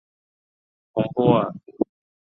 [0.93, 1.53] 蓬波尔。